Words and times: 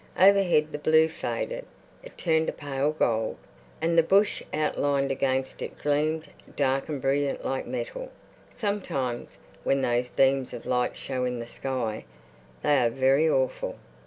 Overhead 0.19 0.71
the 0.71 0.79
blue 0.79 1.07
faded; 1.07 1.63
it 2.03 2.17
turned 2.17 2.49
a 2.49 2.51
pale 2.51 2.89
gold, 2.89 3.37
and 3.79 3.95
the 3.95 4.01
bush 4.01 4.41
outlined 4.51 5.11
against 5.11 5.61
it 5.61 5.77
gleamed 5.77 6.27
dark 6.55 6.89
and 6.89 6.99
brilliant 6.99 7.45
like 7.45 7.67
metal. 7.67 8.09
Sometimes 8.55 9.37
when 9.63 9.83
those 9.83 10.07
beams 10.07 10.53
of 10.55 10.65
light 10.65 10.95
show 10.97 11.23
in 11.23 11.37
the 11.37 11.47
sky 11.47 12.05
they 12.63 12.79
are 12.79 12.89
very 12.89 13.29
awful. 13.29 13.75